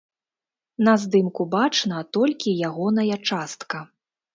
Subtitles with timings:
[0.87, 3.89] На здымку бачна толькі ягоная частка.